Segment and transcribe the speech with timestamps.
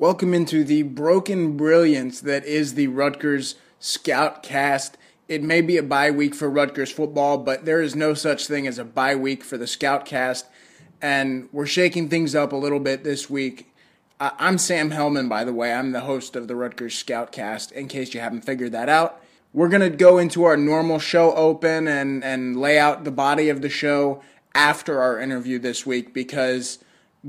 [0.00, 4.96] Welcome into the broken brilliance that is the Rutgers Scout Cast.
[5.26, 8.68] It may be a bye week for Rutgers football, but there is no such thing
[8.68, 10.46] as a bye week for the Scout Cast.
[11.02, 13.74] And we're shaking things up a little bit this week.
[14.20, 15.72] I'm Sam Hellman, by the way.
[15.74, 19.20] I'm the host of the Rutgers Scout Cast, in case you haven't figured that out.
[19.52, 23.48] We're going to go into our normal show open and, and lay out the body
[23.48, 24.22] of the show
[24.54, 26.78] after our interview this week because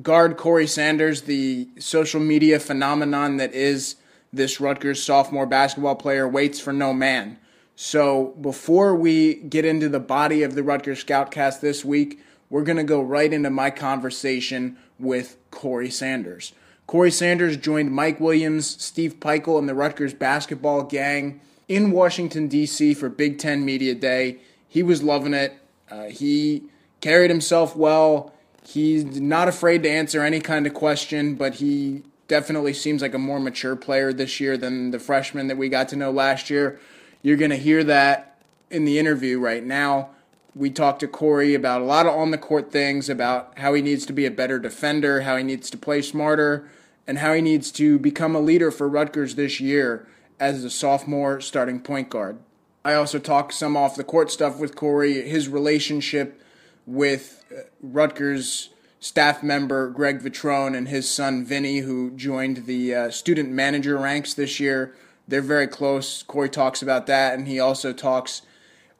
[0.01, 3.95] guard Corey Sanders, the social media phenomenon that is
[4.31, 7.37] this Rutgers sophomore basketball player, waits for no man.
[7.75, 12.77] So before we get into the body of the Rutgers Scoutcast this week, we're going
[12.77, 16.53] to go right into my conversation with Corey Sanders.
[16.87, 22.95] Corey Sanders joined Mike Williams, Steve Pikiell, and the Rutgers basketball gang in Washington, D.C.
[22.95, 24.39] for Big Ten Media Day.
[24.67, 25.53] He was loving it.
[25.89, 26.63] Uh, he
[26.99, 28.33] carried himself well.
[28.69, 33.17] He's not afraid to answer any kind of question, but he definitely seems like a
[33.17, 36.79] more mature player this year than the freshman that we got to know last year.
[37.23, 38.39] You're going to hear that
[38.69, 40.11] in the interview right now.
[40.53, 43.81] We talked to Corey about a lot of on the court things, about how he
[43.81, 46.69] needs to be a better defender, how he needs to play smarter,
[47.07, 50.07] and how he needs to become a leader for Rutgers this year
[50.39, 52.37] as a sophomore starting point guard.
[52.85, 56.39] I also talked some off the court stuff with Corey, his relationship
[56.85, 57.38] with
[57.81, 58.69] Rutgers
[58.99, 64.33] staff member Greg Vetrone and his son Vinny, who joined the uh, student manager ranks
[64.33, 64.95] this year.
[65.27, 66.23] They're very close.
[66.23, 68.41] Corey talks about that, and he also talks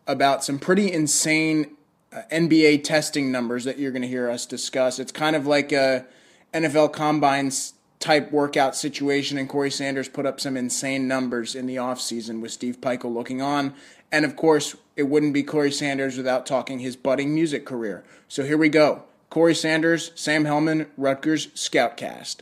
[0.08, 1.76] about some pretty insane
[2.14, 5.00] uh, NBA testing numbers that you're going to hear us discuss.
[5.00, 6.06] It's kind of like a
[6.54, 11.76] NFL combines type workout situation, and Corey Sanders put up some insane numbers in the
[11.76, 13.74] offseason with Steve Pikiell looking on.
[14.12, 18.04] And of course, it wouldn't be Corey Sanders without talking his budding music career.
[18.28, 19.04] So here we go.
[19.30, 22.40] Corey Sanders, Sam Hellman, Rutgers Scoutcast.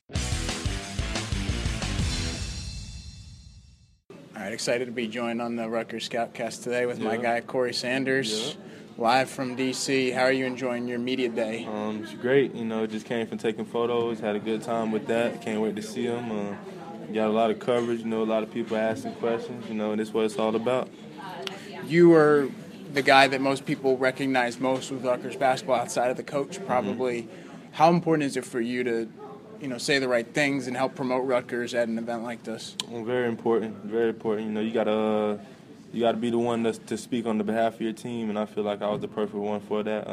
[4.09, 7.07] All right, excited to be joined on the Rutgers Scoutcast today with yeah.
[7.07, 8.63] my guy Corey Sanders, yeah.
[8.97, 10.13] live from DC.
[10.13, 11.65] How are you enjoying your media day?
[11.65, 12.55] Um, it's great.
[12.55, 15.41] You know, just came from taking photos, had a good time with that.
[15.41, 16.31] Can't wait to see them.
[16.31, 16.55] Uh,
[17.11, 17.99] got a lot of coverage.
[17.99, 19.67] You know, a lot of people asking questions.
[19.67, 20.87] You know, and this is what it's all about
[21.85, 22.49] you are
[22.93, 27.23] the guy that most people recognize most with Rutgers basketball outside of the coach, probably.
[27.23, 27.73] Mm-hmm.
[27.73, 29.09] How important is it for you to,
[29.61, 32.75] you know, say the right things and help promote Rutgers at an event like this?
[32.89, 33.83] Well, very important.
[33.83, 34.47] Very important.
[34.47, 35.37] You know, you gotta uh,
[35.93, 38.39] you gotta be the one to, to speak on the behalf of your team, and
[38.39, 40.05] I feel like I was the perfect one for that.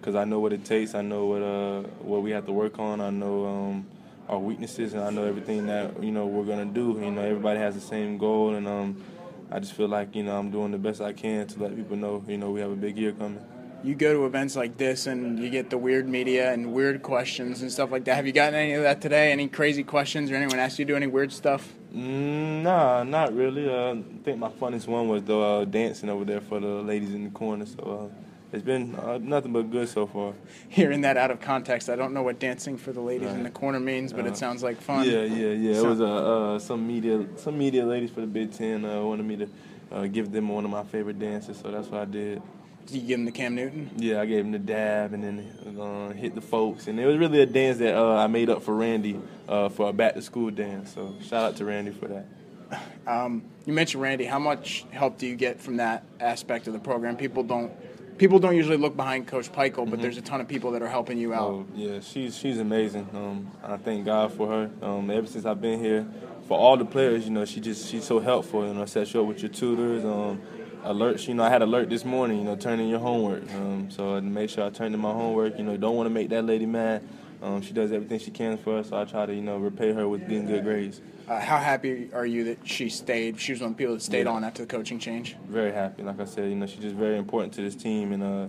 [0.00, 0.94] because um, I know what it takes.
[0.94, 3.00] I know what uh, what we have to work on.
[3.00, 3.86] I know um,
[4.28, 6.98] our weaknesses, and I know everything that you know we're gonna do.
[7.00, 9.02] You know, everybody has the same goal, and um,
[9.50, 11.96] I just feel like you know I'm doing the best I can to let people
[11.96, 13.44] know you know we have a big year coming.
[13.84, 17.62] You go to events like this and you get the weird media and weird questions
[17.62, 18.16] and stuff like that.
[18.16, 19.30] Have you gotten any of that today?
[19.30, 21.72] Any crazy questions or anyone asked you to do any weird stuff?
[21.94, 23.68] Mm, nah, not really.
[23.68, 27.14] Uh, I think my funniest one was the uh, dancing over there for the ladies
[27.14, 27.66] in the corner.
[27.66, 28.10] So.
[28.10, 30.34] Uh, it's been uh, nothing but good so far.
[30.68, 33.36] Hearing that out of context, I don't know what dancing for the ladies right.
[33.36, 35.06] in the corner means, but uh, it sounds like fun.
[35.06, 35.74] Yeah, yeah, yeah.
[35.74, 39.02] So, it was uh, uh, some media, some media ladies for the Big Ten uh,
[39.02, 39.48] wanted me to
[39.92, 42.42] uh, give them one of my favorite dances, so that's what I did.
[42.86, 43.90] Did you give them the Cam Newton?
[43.96, 47.16] Yeah, I gave them the dab and then uh, hit the folks, and it was
[47.16, 50.22] really a dance that uh, I made up for Randy uh, for a back to
[50.22, 50.94] school dance.
[50.94, 52.26] So shout out to Randy for that.
[53.06, 54.24] Um, you mentioned Randy.
[54.24, 57.16] How much help do you get from that aspect of the program?
[57.16, 57.70] People don't
[58.18, 60.02] people don't usually look behind Coach Pikiell, but mm-hmm.
[60.02, 61.50] there's a ton of people that are helping you out.
[61.50, 63.08] Oh, yeah, she's she's amazing.
[63.12, 64.70] Um, I thank God for her.
[64.82, 66.06] Um, ever since I've been here,
[66.48, 68.66] for all the players, you know, she just she's so helpful.
[68.66, 70.04] You know, sets you up with your tutors.
[70.04, 70.40] Um,
[70.84, 71.26] alerts.
[71.28, 72.38] You know, I had alert this morning.
[72.38, 73.42] You know, turn in your homework.
[73.54, 75.58] Um, so I make sure I turn in my homework.
[75.58, 77.02] You know, don't want to make that lady mad.
[77.42, 79.92] Um, she does everything she can for us, so I try to you know repay
[79.92, 81.00] her with getting good grades.
[81.28, 83.38] Uh, how happy are you that she stayed?
[83.40, 84.32] She was one of the people that stayed yeah.
[84.32, 85.36] on after the coaching change.
[85.48, 86.02] Very happy.
[86.02, 88.46] Like I said, you know, she's just very important to this team, and uh,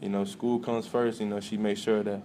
[0.00, 1.20] you know, school comes first.
[1.20, 2.22] You know, she makes sure that.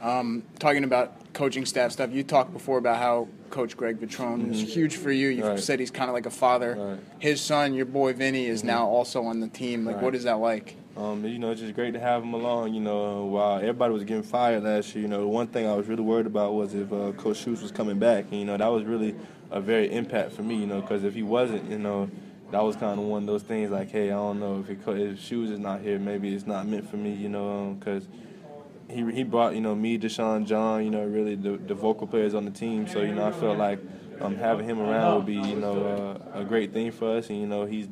[0.00, 4.74] Um, talking about coaching staff stuff, you talked before about how Coach Greg Vetrone is
[4.74, 5.28] huge for you.
[5.28, 5.48] You've Mm-hmm.
[5.54, 5.60] Right.
[5.60, 6.74] said he's kind of like a father.
[6.78, 6.98] Right.
[7.18, 9.84] His son, your boy Vinny, is now also on the team.
[9.84, 10.04] Like, Right.
[10.04, 10.76] what is that like?
[10.96, 12.72] Um, you know, it's just great to have him along.
[12.74, 15.66] You know, uh, while everybody was getting fired last year, you know, the one thing
[15.66, 18.24] I was really worried about was if uh, Coach Schultz was coming back.
[18.30, 19.14] And, you know, that was really
[19.50, 20.56] a very impact for me.
[20.56, 22.10] You know, because if he wasn't, you know,
[22.50, 24.78] that was kind of one of those things like, hey, I don't know if it,
[24.88, 27.12] if Schultz is not here, maybe it's not meant for me.
[27.12, 28.08] You know, because
[28.88, 32.34] he he brought you know me, Deshaun, John, you know, really the, the vocal players
[32.34, 32.86] on the team.
[32.86, 33.80] So you know, I felt like
[34.20, 37.28] um, having him around would be you know uh, a great thing for us.
[37.28, 37.88] And you know, he's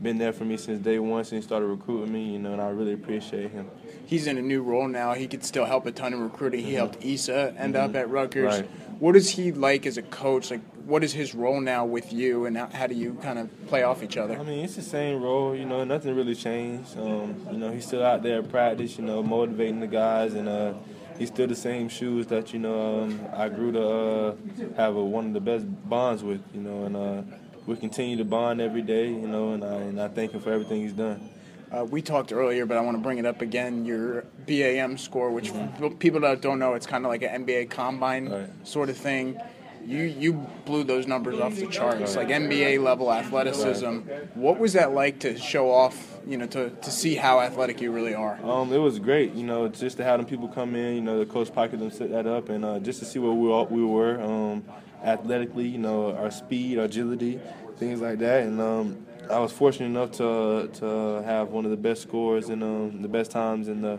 [0.00, 2.32] been there for me since day one, since he started recruiting me.
[2.32, 3.70] You know, and I really appreciate him.
[4.06, 5.14] He's in a new role now.
[5.14, 6.64] He could still help a ton in recruiting.
[6.64, 8.54] He helped Issa end up at Rutgers.
[8.54, 8.62] Mm-hmm.
[8.62, 8.83] Right.
[9.04, 10.50] What is he like as a coach?
[10.50, 13.50] Like, what is his role now with you, and how, how do you kind of
[13.66, 14.34] play off each other?
[14.34, 15.54] I mean, it's the same role.
[15.54, 16.96] You know, nothing really changed.
[16.96, 18.96] Um, you know, he's still out there practice.
[18.96, 20.72] You know, motivating the guys, and uh,
[21.18, 24.34] he's still the same shoes that you know um, I grew to uh,
[24.78, 26.40] have a, one of the best bonds with.
[26.54, 27.36] You know, and uh,
[27.66, 29.08] we continue to bond every day.
[29.08, 31.28] You know, and I and I thank him for everything he's done.
[31.74, 33.84] Uh, we talked earlier, but I want to bring it up again.
[33.84, 37.70] Your BAM score, which for people that don't know, it's kind of like an NBA
[37.70, 38.50] combine Right.
[38.62, 39.40] sort of thing.
[39.84, 40.32] You you
[40.64, 43.98] blew those numbers off the charts, like NBA level athleticism.
[44.34, 46.18] What was that like to show off?
[46.26, 48.38] You know, to, to see how athletic you really are.
[48.42, 51.18] Um, it was great, you know, just to have them people come in, you know,
[51.18, 53.66] the coach Pikiell them set that up, and uh, just to see where we all,
[53.66, 54.64] we were um,
[55.02, 57.38] athletically, you know, our speed, our agility,
[57.76, 58.44] things like that.
[58.44, 62.62] And um, I was fortunate enough to to have one of the best scores and
[62.62, 63.98] um, the best times in the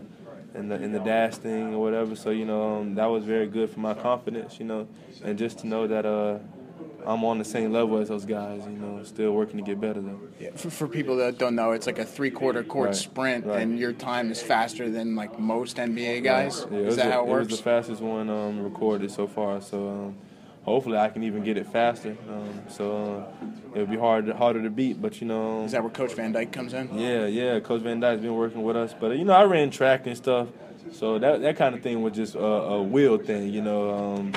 [0.54, 2.16] in the in the dash thing or whatever.
[2.16, 4.88] So you know, um, that was very good for my confidence, you know,
[5.24, 6.38] and just to know that uh,
[7.06, 10.00] I'm on the same level as those guys, you know, still working to get better
[10.00, 10.20] though.
[10.40, 13.60] Yeah, for, for people that don't know, it's like a three-quarter court Right, sprint, right.
[13.62, 16.66] and your time is faster than like most NBA guys.
[16.70, 17.46] Yeah, is that the- how it works?
[17.46, 19.60] It was the fastest one um, recorded so far.
[19.60, 20.16] So um,
[20.66, 22.16] hopefully I can even get it faster.
[22.28, 25.00] Um, so uh, it'll be hard harder to beat.
[25.00, 26.98] But you know, is that where Coach Van Dyke comes in?
[26.98, 27.60] yeah, yeah.
[27.60, 30.48] Coach Van Dyke's been working with us, but you know I ran track and stuff.
[30.92, 33.48] So that that kind of thing was just a, a will thing.
[33.48, 34.32] You know, um,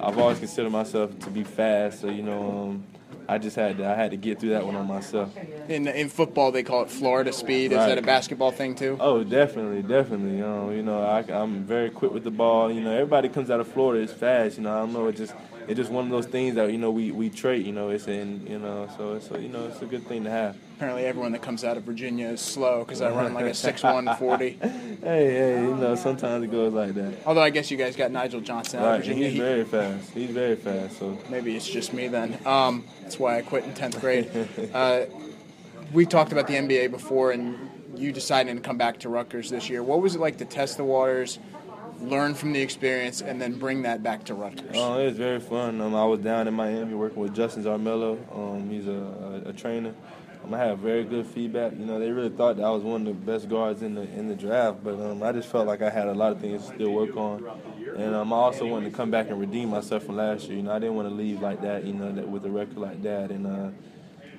[0.00, 2.00] I've always considered myself to be fast.
[2.00, 2.68] So you know.
[2.68, 2.84] Um,
[3.30, 5.36] I just had to, I had to get through that one on myself.
[5.68, 7.72] In in football, they call it Florida speed.
[7.72, 8.96] Is that a basketball thing too?
[8.98, 10.40] Oh, definitely, definitely.
[10.40, 12.72] Um, you know, I, I'm very quick with the ball.
[12.72, 14.56] You know, everybody comes out of Florida is fast.
[14.56, 15.08] You know, I don't know.
[15.08, 15.34] It just
[15.68, 17.64] it's just one of those things that you know we we trait.
[17.64, 20.24] You know, it's in you know, so it's a, you know it's a good thing
[20.24, 20.56] to have.
[20.76, 23.82] Apparently, everyone that comes out of Virginia is slow because I run like a six
[23.82, 24.58] one forty.
[24.60, 27.14] Hey, hey, you know, sometimes it goes like that.
[27.26, 29.24] Although I guess you guys got Nigel Johnson out Right, and Virginia.
[29.28, 30.10] he's He- very fast.
[30.10, 30.98] He's very fast.
[30.98, 32.38] So maybe it's just me then.
[32.46, 34.30] Um, that's why I quit in tenth grade.
[34.72, 35.02] Uh,
[35.92, 37.56] we talked about the NBA before, and
[37.96, 39.82] you decided to come back to Rutgers this year.
[39.82, 41.38] What was it like to test the waters,
[42.00, 44.76] learn from the experience, and then bring that back to Rutgers?
[44.76, 45.80] Uh, it was very fun.
[45.80, 48.18] Um, I was down in Miami working with Justin Zormelo.
[48.34, 49.94] Um, he's a, a, a trainer.
[50.44, 51.72] Um, I had very good feedback.
[51.72, 54.02] You know, they really thought that I was one of the best guards in the
[54.02, 56.66] in the draft, but um, I just felt like I had a lot of things
[56.66, 57.44] to still work on.
[57.96, 60.56] And um, I also wanted to come back and redeem myself from last year.
[60.56, 61.84] You know, I didn't want to leave like that.
[61.84, 63.70] You know, that with a record like that, and uh,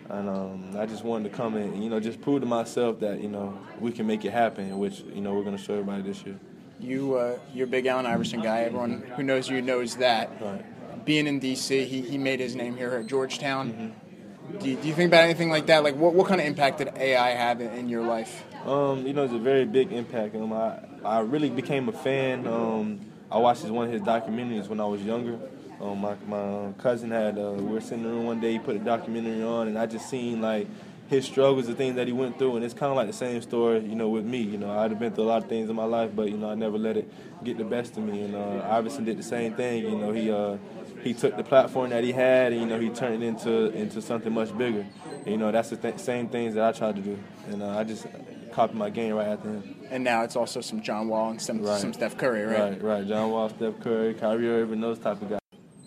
[0.09, 2.99] and um, I just wanted to come in, and, you know, just prove to myself
[3.01, 5.73] that you know we can make it happen, which you know we're going to show
[5.73, 6.39] everybody this year.
[6.79, 8.61] You, uh, you're a big Allen Iverson guy.
[8.61, 10.41] Everyone who knows you knows that.
[10.41, 11.05] Right.
[11.05, 13.73] Being in D.C., he, he made his name here at Georgetown.
[13.73, 14.57] Mm-hmm.
[14.59, 15.83] Do, you, do you think about anything like that?
[15.83, 18.43] Like, what, what kind of impact did AI have in, in your life?
[18.65, 20.35] Um, you know, it's a very big impact.
[20.35, 22.47] Um, I, I really became a fan.
[22.47, 22.99] Um,
[23.31, 25.39] I watched his, one of his documentaries when I was younger.
[25.79, 28.59] Um, my, my cousin had, uh, we were sitting in the room one day, he
[28.59, 30.67] put a documentary on, and I just seen, like,
[31.09, 33.41] his struggles, the things that he went through, and it's kind of like the same
[33.41, 34.37] story, you know, with me.
[34.41, 36.37] You know, I'd have been through a lot of things in my life, but, you
[36.37, 37.11] know, I never let it
[37.43, 38.21] get the best of me.
[38.21, 39.83] And uh, Iverson did the same thing.
[39.83, 40.57] You know, he uh,
[41.03, 44.01] he took the platform that he had, and, you know, he turned it into, into
[44.01, 44.85] something much bigger.
[45.19, 47.17] And, you know, that's the th- same things that I tried to do.
[47.47, 48.05] And uh, I just
[48.51, 49.75] copied my game right after him.
[49.89, 51.79] And now it's also some John Wall and some, Right.
[51.79, 52.71] some Steph Curry, right?
[52.73, 53.07] Right, right.
[53.07, 55.38] John Wall, Steph Curry, Kyrie Irving, those type of guys.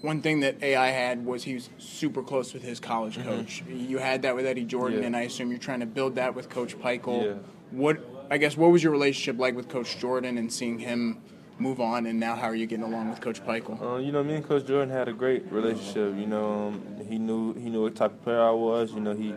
[0.02, 3.62] One thing that AI had was he was super close with his college coach.
[3.68, 5.02] You had that with Eddie Jordan, Mm-hmm.
[5.02, 5.06] Yeah.
[5.06, 7.24] and I assume you're trying to build that with Coach Pikiell.
[7.24, 7.34] Yeah.
[7.70, 11.22] What I guess what was your relationship like with Coach Jordan and seeing him
[11.58, 13.80] move on, and now how are you getting along with Coach Pikiell?
[13.80, 16.16] Uh, you know, me and Coach Jordan had a great relationship.
[16.18, 18.92] You know, um, he knew he knew what type of player I was.
[18.92, 19.32] You know, he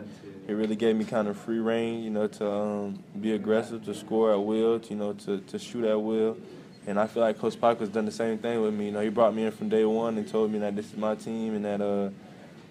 [0.48, 2.02] he really gave me kind of free reign.
[2.02, 5.58] You know, to um, be aggressive, to score at will, to, you know, to, to
[5.60, 6.36] shoot at will.
[6.86, 8.86] And I feel like Coach Parker's done the same thing with me.
[8.86, 10.96] You know, he brought me in from day one and told me that this is
[10.96, 12.10] my team and that uh,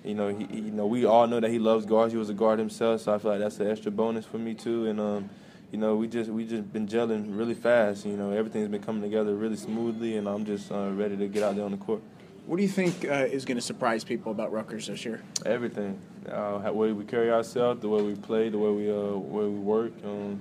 [0.03, 2.13] you know, he, he- you know, we all know that he loves guards.
[2.13, 4.53] He was a guard himself, so I feel like that's an extra bonus for me
[4.53, 4.85] too.
[4.87, 5.29] And um,
[5.71, 8.05] you know, we just we just been gelling really fast.
[8.05, 11.43] You know, everything's been coming together really smoothly, and I'm just uh, ready to get
[11.43, 12.01] out there on the court.
[12.45, 15.23] What do you think uh, is going to surprise people about Rutgers this year?
[15.47, 15.99] Everything,
[16.31, 19.45] uh, the way we carry ourselves, the way we play, the way we uh, way
[19.45, 20.39] we work, um,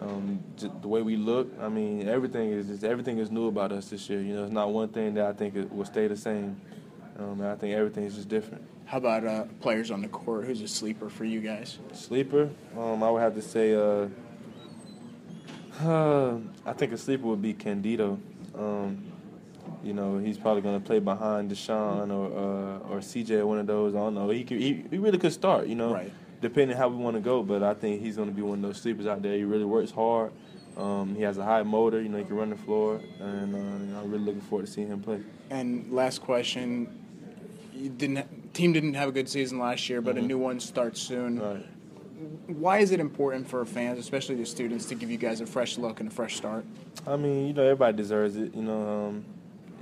[0.00, 1.48] um, the way we look.
[1.60, 4.20] I mean, everything is just, everything is new about us this year.
[4.20, 6.60] You know, it's not one thing that I think it will stay the same.
[7.18, 8.62] Um, I think everything is just different.
[8.86, 10.44] How about uh, players on the court?
[10.44, 11.78] Who's a sleeper for you guys?
[11.92, 13.74] Sleeper, um, I would have to say.
[13.74, 14.08] Uh,
[16.66, 18.18] I think a sleeper would be Candido.
[18.54, 19.04] Um,
[19.82, 23.66] you know, he's probably going to play behind Deshaun or uh, or CJ, one of
[23.66, 23.94] those.
[23.94, 24.30] I don't know.
[24.30, 25.66] He, could, he he really could start.
[25.66, 26.12] You know, right.
[26.40, 27.42] Depending how we want to go.
[27.42, 29.34] But I think he's going to be one of those sleepers out there.
[29.34, 30.32] He really works hard.
[30.76, 32.00] Um, he has a high motor.
[32.00, 34.66] You know, he can run the floor, and uh, you know, I'm really looking forward
[34.66, 35.20] to seeing him play.
[35.50, 36.88] And last question:
[37.74, 40.24] You didn't team didn't have a good season last year, but mm-hmm.
[40.24, 41.40] a new one starts soon.
[41.40, 41.66] Right.
[42.46, 45.78] Why is it important for fans, especially the students, to give you guys a fresh
[45.78, 46.64] look and a fresh start?
[47.06, 48.54] I mean, you know, everybody deserves it.
[48.54, 49.24] You know, um,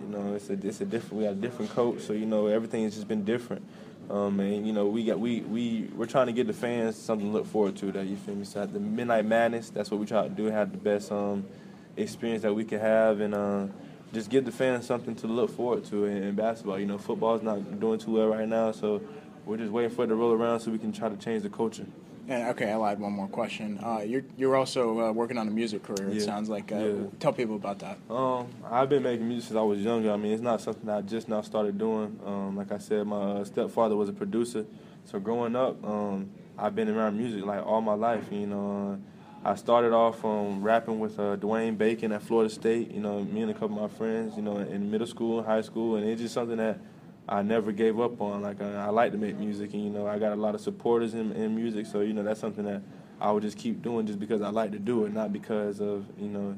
[0.03, 1.15] you know, it's a it's a different.
[1.15, 3.65] We got a different coach, so you know everything has just been different.
[4.09, 7.27] Um, and you know, we got we we we're trying to get the fans something
[7.27, 7.91] to look forward to.
[7.93, 8.45] That you feel me?
[8.45, 10.47] So the Midnight Madness, that's what we try to do.
[10.47, 11.45] Have the best um,
[11.97, 13.67] experience that we can have, and uh,
[14.13, 16.79] just give the fans something to look forward to in, in basketball.
[16.79, 19.03] You know, football's not doing too well right now, so
[19.45, 21.51] we're just waiting for it to roll around so we can try to change the
[21.51, 21.87] culture.
[22.29, 23.79] And okay, I'll add one more question.
[23.83, 26.09] Uh, you're you're also uh, working on a music career.
[26.09, 26.73] It sounds like.
[26.73, 27.05] Uh, yeah.
[27.21, 27.99] Tell people about that.
[28.11, 30.11] Um, I've been making music since I was younger.
[30.11, 32.19] I mean, it's not something I just now started doing.
[32.27, 34.67] Um, like I said, my uh, stepfather was a producer,
[35.05, 38.25] so growing up, um, I've been around music like all my life.
[38.33, 38.99] You know,
[39.45, 42.91] uh, I started off um, rapping with uh, Dwayne Bacon at Florida State.
[42.91, 44.37] You know, me and a couple of my friends.
[44.37, 46.81] You know, in middle school and high school, and it's just something that
[47.29, 48.43] I never gave up on.
[48.43, 50.61] Like I, I, like to make music, and you know I got a lot of
[50.61, 51.87] supporters in, in music.
[51.87, 52.83] So you know that's something that
[53.21, 56.07] I would just keep doing just because I like to do it, not because of
[56.19, 56.57] you know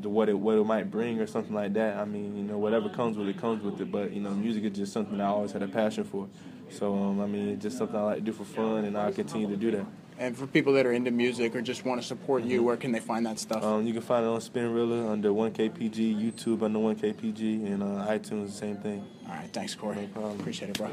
[0.00, 1.96] the, what it what it might bring or something like that.
[1.96, 3.90] I mean you know whatever comes with it comes with it.
[3.90, 6.28] But you know music is just something I always had a passion for.
[6.68, 9.12] So um, I mean it's just something I like to do for fun, and I'll
[9.12, 9.86] continue to do that.
[10.20, 12.66] And for people that are into music or just want to support you, mm-hmm.
[12.66, 13.64] where can they find that stuff?
[13.64, 18.48] Um, you can find it on Spinrilla under 1KPG, YouTube under 1KPG, and uh, iTunes
[18.48, 19.02] the same thing.
[19.26, 19.96] All right, thanks, Corey.
[19.96, 20.38] No problem.
[20.38, 20.90] Appreciate it, bro.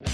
[0.00, 0.10] Yeah.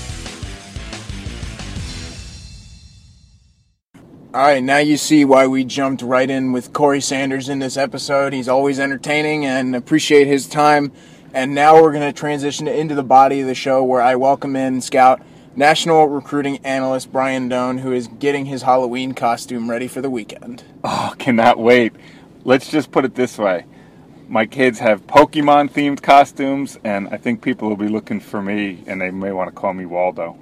[4.34, 7.78] All right, now you see why we jumped right in with Corey Sanders in this
[7.78, 8.34] episode.
[8.34, 10.92] He's always entertaining and appreciate his time.
[11.32, 14.54] And now we're going to transition into the body of the show where I welcome
[14.54, 15.22] in Scout
[15.56, 20.64] National recruiting analyst Brian Dohn, who is getting his Halloween costume ready for the weekend.
[20.82, 21.92] Oh, cannot wait.
[22.44, 23.64] Let's just put it this way.
[24.28, 28.82] My kids have Pokemon themed costumes, and I think people will be looking for me,
[28.88, 30.37] and they may want to call me Waldo.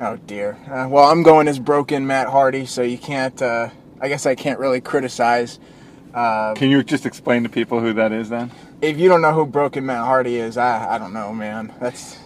[0.00, 0.56] Oh, dear.
[0.66, 3.68] Uh, well, I'm going as broken Matt Hardy, so you can't, uh,
[4.00, 5.58] I guess I can't really criticize.
[6.14, 8.50] Uh, Can you just explain to people who that is then?
[8.80, 11.74] If you don't know who Broken Matt Hardy is, I, I don't know, man.
[11.80, 12.18] That's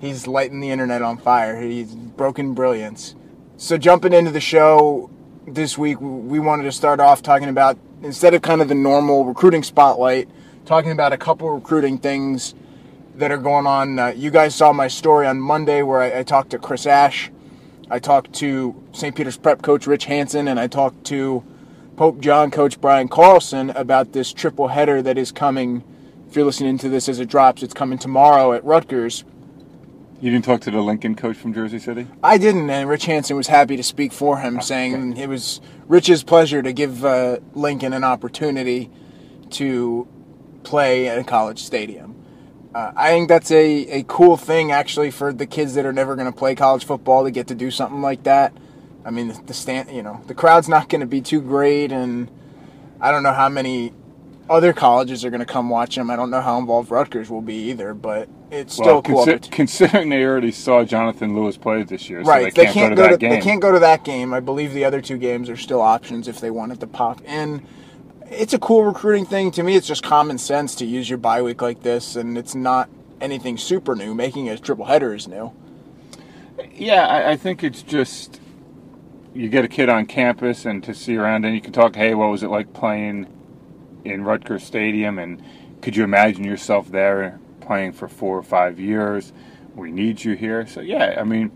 [0.00, 1.60] he's lighting the internet on fire.
[1.60, 3.14] He's broken brilliance.
[3.56, 5.10] So jumping into the show
[5.46, 9.24] this week, we wanted to start off talking about instead of kind of the normal
[9.24, 10.28] recruiting spotlight,
[10.64, 12.54] talking about a couple recruiting things
[13.14, 13.98] that are going on.
[13.98, 17.30] Uh, you guys saw my story on Monday where I, I talked to Chris Ash,
[17.88, 19.14] I talked to St.
[19.14, 21.44] Peter's Prep coach Rich Hansen, and I talked to
[21.96, 25.84] Pope John coach Brian Carlson about this triple header that is coming.
[26.28, 29.24] If you're listening to this as it drops, it's coming tomorrow at Rutgers.
[30.18, 32.06] You didn't talk to the Lincoln coach from Jersey City?
[32.22, 36.24] I didn't, and Rich Hansen was happy to speak for him, saying it was Rich's
[36.24, 38.90] pleasure to give uh, Lincoln an opportunity
[39.50, 40.08] to
[40.62, 42.14] play at a college stadium.
[42.74, 46.16] Uh, I think that's a, a cool thing, actually, for the kids that are never
[46.16, 48.54] going to play college football to get to do something like that.
[49.04, 51.92] I mean, the, the stand, you know, the crowd's not going to be too great,
[51.92, 52.30] and
[53.02, 53.92] I don't know how many
[54.48, 56.10] other colleges are going to come watch him.
[56.10, 59.26] I don't know how involved Rutgers will be either, but it's still well, cool.
[59.26, 62.52] Consi- considering they already saw Jonathan Lewis play this year, right?
[62.54, 64.32] So they, they, can't, go, to, go to They can't go to that game.
[64.32, 67.66] I believe the other two games are still options if they wanted to pop in.
[68.30, 69.76] It's a cool recruiting thing to me.
[69.76, 72.88] It's just common sense to use your bye week like this, and it's not
[73.20, 74.14] anything super new.
[74.14, 75.52] Making a triple header is new.
[76.72, 78.40] Yeah, I, I think it's just
[79.34, 81.94] you get a kid on campus and to see around, and you can talk.
[81.96, 83.26] Hey, what was it like playing?
[84.10, 85.42] In Rutgers Stadium, and
[85.82, 89.32] could you imagine yourself there playing for four or five years?
[89.74, 90.66] We need you here.
[90.66, 91.50] So yeah, I mean,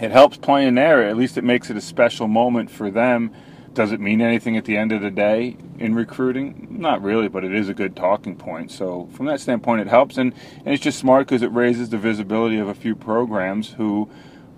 [0.00, 1.06] it helps playing there.
[1.06, 3.32] At least it makes it a special moment for them.
[3.72, 6.66] Does it mean anything at the end of the day in recruiting?
[6.70, 8.72] Not really, but it is a good talking point.
[8.72, 11.98] So from that standpoint, it helps, and, and it's just smart because it raises the
[11.98, 14.10] visibility of a few programs who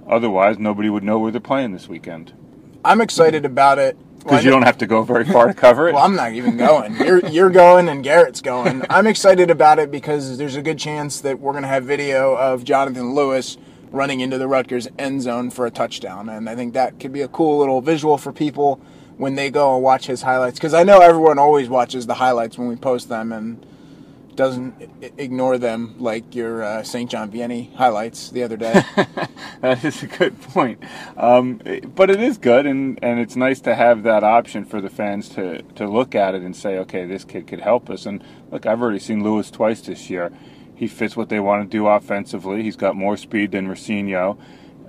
[0.09, 2.33] otherwise nobody would know where they're playing this weekend.
[2.85, 5.93] I'm excited about it because you don't have to go very far to cover it.
[5.95, 6.97] Well, I'm not even going.
[6.97, 8.83] You're you're going and Garrett's going.
[8.89, 12.35] I'm excited about it because there's a good chance that we're going to have video
[12.37, 13.59] of Jonathan Lewis
[13.91, 17.21] running into the Rutgers end zone for a touchdown, and I think that could be
[17.21, 18.81] a cool little visual for people
[19.19, 20.59] when they go and watch his highlights.
[20.59, 23.65] Because I know everyone always watches the highlights when we post them and
[24.35, 27.11] doesn't ignore them like your uh, St.
[27.11, 28.73] John Vianney highlights the other day.
[29.61, 30.83] that is a good point.
[31.17, 31.61] Um,
[31.95, 35.29] but it is good, and, and it's nice to have that option for the fans
[35.31, 38.07] to, to look at it and say, okay, this kid could help us.
[38.07, 40.33] And look, I've already seen Lewis twice this year.
[40.75, 42.63] He fits what they want to do offensively.
[42.63, 44.39] He's got more speed than Rescigno.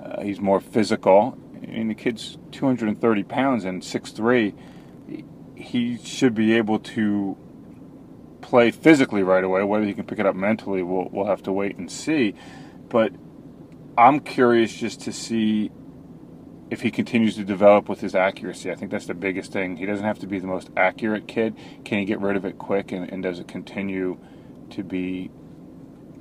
[0.01, 1.37] Uh, he's more physical.
[1.61, 4.53] I mean, the kid's 230 pounds and 6'3".
[5.55, 7.37] He should be able to
[8.53, 9.63] play physically right away.
[9.63, 12.35] Whether he can pick it up mentally, we'll, we'll have to wait and see.
[12.87, 13.11] But
[13.97, 15.71] I'm curious just to see
[16.69, 18.69] if he continues to develop with his accuracy.
[18.69, 19.77] I think that's the biggest thing.
[19.77, 21.55] He doesn't have to be the most accurate kid.
[21.83, 24.19] Can he get rid of it quick, and, and does it continue
[24.69, 25.31] to be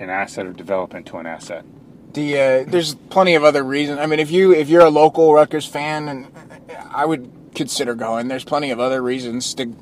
[0.01, 1.67] an asset or develop into an asset?
[2.15, 3.99] The uh, there's plenty of other reasons.
[3.99, 6.33] I mean, if you if you're a local Rutgers fan, and
[6.91, 8.29] I would consider going.
[8.29, 9.77] There's plenty of other reasons to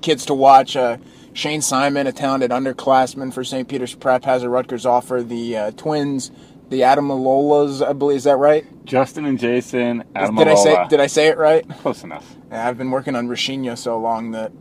[0.00, 0.76] kids to watch.
[0.76, 0.98] Uh,
[1.32, 3.68] Shane Simon, a talented underclassman for St.
[3.68, 5.22] Peter's Prep, has a Rutgers offer.
[5.22, 6.30] The uh, twins,
[6.68, 8.66] the Ademilolas, I believe, is that right?
[8.84, 11.68] Justin and Jason Adam Did I say Did I say it right?
[11.80, 12.36] Close enough.
[12.50, 14.52] Yeah, I've been working on Rescigno so long that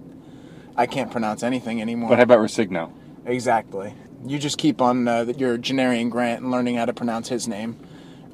[0.76, 2.10] I can't pronounce anything anymore.
[2.10, 2.92] But how about Rescigno?
[3.26, 3.94] Exactly.
[4.26, 7.78] You just keep on uh, your Janarion Grant and learning how to pronounce his name.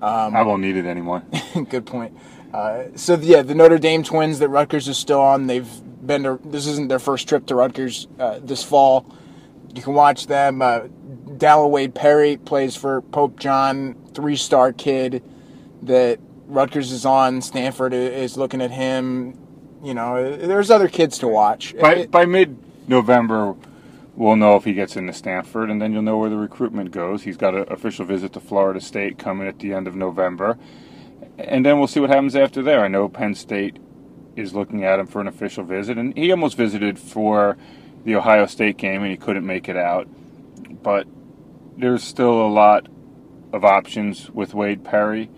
[0.01, 1.23] Um, I won't need it anymore.
[1.69, 2.17] good point.
[2.53, 5.47] Uh, so yeah, the Notre Dame twins that Rutgers is still on.
[5.47, 5.69] They've
[6.05, 9.05] been to, this isn't their first trip to Rutgers uh, this fall.
[9.73, 10.61] You can watch them.
[10.61, 10.81] Uh,
[11.27, 15.23] Dallawade Perry plays for Pope John, three star kid
[15.83, 17.41] that Rutgers is on.
[17.41, 19.37] Stanford is looking at him.
[19.83, 21.75] You know, there's other kids to watch.
[21.77, 22.57] By, it, by mid
[22.87, 23.55] November,
[24.15, 27.23] we'll know if he gets into Stanford, and then you'll know where the recruitment goes.
[27.23, 30.57] He's got an official visit to Florida State coming at the end of November.
[31.37, 32.81] And then we'll see what happens after there.
[32.81, 33.77] I know Penn State
[34.35, 37.57] is looking at him for an official visit, and he almost visited for
[38.03, 40.07] the Ohio State game, and he couldn't make it out.
[40.83, 41.07] But
[41.77, 42.87] there's still a lot
[43.51, 45.29] of options with Wade Perry.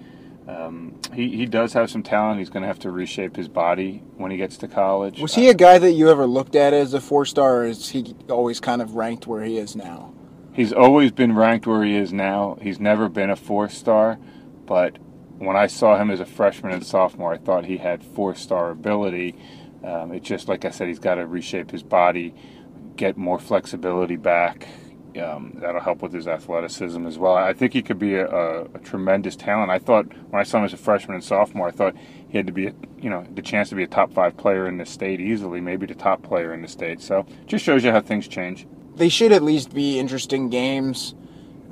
[0.47, 2.39] Um, he, he does have some talent.
[2.39, 5.19] He's going to have to reshape his body when he gets to college.
[5.19, 7.89] Was he a guy that you ever looked at as a four star, or is
[7.89, 10.13] he always kind of ranked where he is now?
[10.53, 12.57] He's always been ranked where he is now.
[12.61, 14.17] He's never been a four star,
[14.65, 14.97] but
[15.37, 18.71] when I saw him as a freshman and sophomore, I thought he had four star
[18.71, 19.35] ability.
[19.83, 22.33] Um, it's just like I said, he's got to reshape his body,
[22.95, 24.67] get more flexibility back.
[25.21, 27.35] Um, that'll help with his athleticism as well.
[27.35, 29.71] I think he could be a, a, a, tremendous talent.
[29.71, 31.95] I thought when I saw him as a freshman and sophomore, I thought
[32.27, 34.77] he had to be, you know, the chance to be a top five player in
[34.77, 36.99] the state easily, maybe the top player in the state.
[36.99, 38.67] So just shows you how things change.
[38.95, 41.15] They should at least be interesting games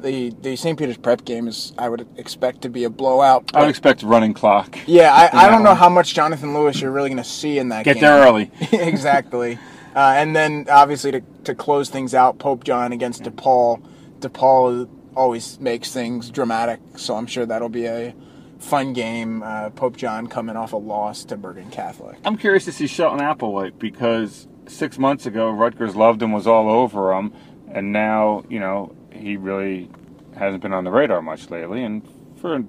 [0.04, 0.78] the the St.
[0.78, 3.50] Peter's Prep game is I would expect to be a blowout.
[3.56, 4.78] I would expect running clock.
[4.86, 7.70] Yeah, I, I don't know how much Jonathan Lewis you're really going to see in
[7.70, 7.86] that.
[7.86, 8.02] Get game.
[8.02, 8.52] there early.
[8.72, 9.58] exactly,
[9.96, 13.84] uh, and then obviously to to close things out, Pope John against DePaul.
[14.20, 18.14] DePaul always makes things dramatic, so I'm sure that'll be a
[18.60, 19.42] fun game.
[19.42, 22.18] Uh, Pope John coming off a loss to Bergen Catholic.
[22.26, 26.70] I'm curious to see Shelton Applewhite because six months ago Rutgers loved him, was all
[26.70, 27.34] over him,
[27.72, 29.90] and now you know he really
[30.36, 32.64] hasn't been on the radar much lately, and for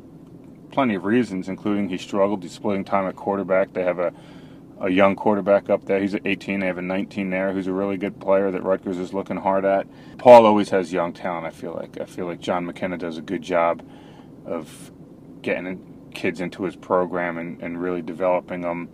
[0.70, 2.42] plenty of reasons, including he struggled.
[2.42, 3.72] He's splitting time at quarterback.
[3.72, 4.12] They have a,
[4.80, 6.00] a young quarterback up there.
[6.00, 6.61] He's at 18.
[6.61, 9.64] They have a 19 there who's a really good player that Rutgers is looking hard
[9.64, 9.87] at.
[10.18, 11.46] Paul always has young talent.
[11.46, 13.83] I feel like I feel like John McKenna does a good job
[14.44, 14.92] of
[15.42, 18.88] getting kids into his program and, and really developing them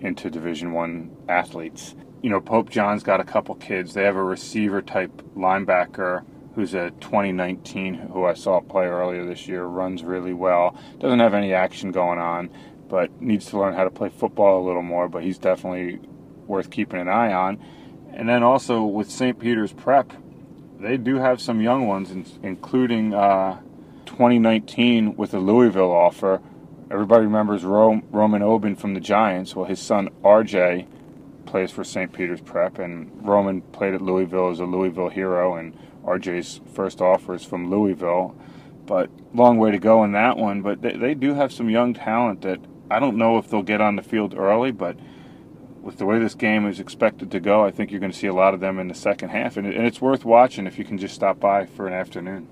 [0.00, 1.94] into Division One athletes.
[2.22, 3.94] You know, Pope John's got a couple kids.
[3.94, 9.46] They have a receiver type linebacker who's a 2019 who I saw play earlier this
[9.46, 10.76] year, runs really well.
[10.98, 12.50] Doesn't have any action going on,
[12.88, 15.08] but needs to learn how to play football a little more.
[15.08, 16.00] But he's definitely
[16.46, 17.58] worth keeping an eye on.
[18.12, 19.38] And then also with St.
[19.38, 20.12] Peter's Prep,
[20.80, 22.10] they do have some young ones,
[22.42, 23.60] including uh,
[24.06, 26.40] 2019 with a Louisville offer.
[26.90, 29.54] Everybody remembers Roman Oben from the Giants.
[29.54, 30.86] Well, his son RJ
[31.46, 32.12] plays for St.
[32.12, 37.34] Peter's Prep, and Roman played at Louisville as a Louisville hero and RJ's first offer
[37.34, 38.36] is from Louisville,
[38.86, 40.62] but long way to go in that one.
[40.62, 42.60] But they, they do have some young talent that
[42.90, 44.96] I don't know if they'll get on the field early, but
[45.80, 48.26] with the way this game is expected to go, I think you're going to see
[48.26, 50.84] a lot of them in the second half, and, and it's worth watching if you
[50.84, 52.48] can just stop by for an afternoon.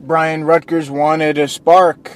[0.00, 2.12] Brian Rutgers wanted a spark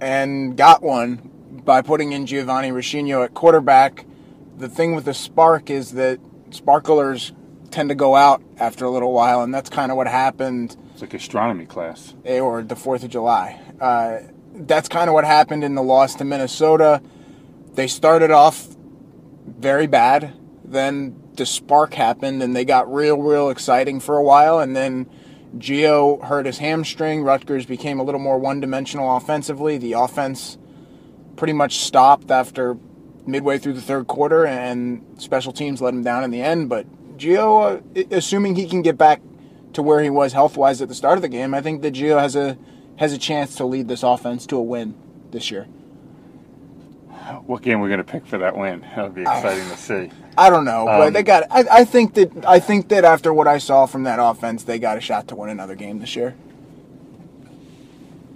[0.00, 1.30] and got one
[1.64, 4.06] by putting in Giovanni Rescigno at quarterback.
[4.56, 6.18] The thing with the spark is that
[6.50, 7.32] sparklers
[7.70, 10.76] tend to go out after a little while, and that's kind of what happened.
[10.92, 12.14] It's like astronomy class.
[12.24, 13.60] Eh, or the 4th of July.
[13.80, 14.18] Uh,
[14.54, 17.02] that's kind of what happened in the loss to Minnesota.
[17.74, 18.66] They started off
[19.46, 20.32] very bad.
[20.64, 24.58] Then the spark happened, and they got real, real exciting for a while.
[24.58, 25.06] And then
[25.58, 27.22] Gio hurt his hamstring.
[27.22, 29.76] Rutgers became a little more one dimensional offensively.
[29.76, 30.56] The offense
[31.36, 32.78] pretty much stopped after
[33.26, 36.68] midway through the third quarter, and special teams let him down in the end.
[36.68, 36.86] But
[37.18, 39.20] Gio, uh, assuming he can get back
[39.72, 41.94] to where he was health wise at the start of the game, I think that
[41.94, 42.56] Gio has a
[42.96, 44.94] has a chance to lead this offense to a win
[45.30, 45.66] this year.
[47.46, 48.80] What game are we're going to pick for that win?
[48.94, 50.10] That'll be exciting to see.
[50.38, 51.44] I don't know, but Um, they got.
[51.50, 54.78] I, I think that I think that after what I saw from that offense, they
[54.78, 56.36] got a shot to win another game this year.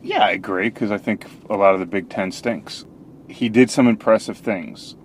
[0.03, 2.85] Yeah, I agree because I think a lot of the Big Ten stinks.
[3.31, 4.97] He did some impressive things,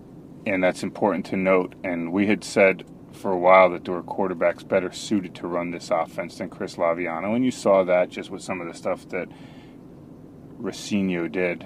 [0.45, 1.75] and that's important to note.
[1.83, 2.83] And we had said
[3.13, 6.75] for a while that there were quarterbacks better suited to run this offense than Chris
[6.75, 9.29] Laviano, and you saw that just with some of the stuff that
[10.59, 11.65] Rescigno did.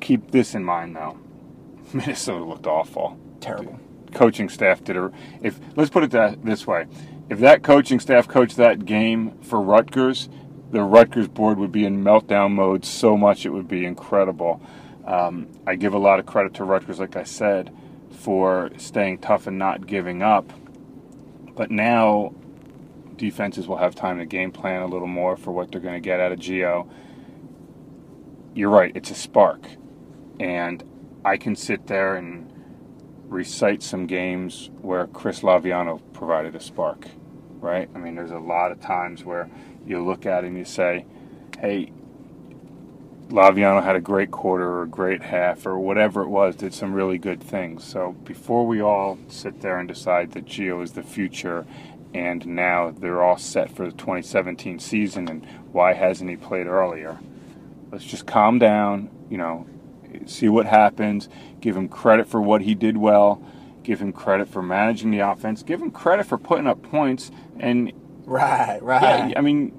[0.00, 1.18] Keep this in mind, though.
[1.92, 3.18] Minnesota looked awful.
[3.40, 3.78] Terrible.
[4.12, 5.10] coaching staff did a
[5.42, 6.86] if let's put it that this way
[7.28, 10.28] if that coaching staff coached that game for Rutgers
[10.70, 14.62] the Rutgers board would be in meltdown mode so much it would be incredible
[15.06, 17.74] um, I give a lot of credit to Rutgers like I said
[18.10, 20.52] for staying tough and not giving up.
[21.54, 22.34] But now
[23.16, 26.00] defenses will have time to game plan a little more for what they're going to
[26.00, 26.88] get out of Gio.
[28.54, 29.66] You're right it's a spark.
[30.40, 30.82] And
[31.24, 32.50] I can sit there and
[33.28, 37.08] recite some games where Chris Laviano provided a spark,
[37.60, 37.88] right?
[37.94, 39.50] I mean, there's a lot of times where
[39.86, 41.06] you look at it and you say,
[41.60, 41.92] hey,
[43.28, 46.92] Laviano had a great quarter or a great half or whatever it was, did some
[46.92, 47.84] really good things.
[47.84, 51.66] So before we all sit there and decide that Gio is the future
[52.12, 57.18] and now they're all set for the 2017 season and why hasn't he played earlier?
[57.90, 59.66] Let's just calm down, you know,
[60.26, 61.28] see what happens,
[61.60, 63.42] give him credit for what he did well,
[63.82, 67.30] give him credit for managing the offense, give him credit for putting up points.
[67.58, 67.92] And
[68.26, 69.30] Right, right.
[69.30, 69.72] yeah, I mean,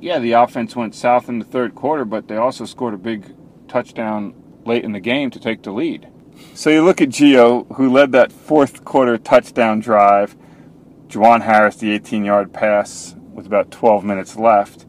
[0.00, 3.34] yeah, the offense went south in the third quarter, but they also scored a big
[3.68, 6.08] touchdown late in the game to take the lead.
[6.54, 10.36] So you look at Gio, who led that fourth quarter touchdown drive.
[11.08, 14.86] Jawuan Harris, the 18 yard pass with about 12 minutes left.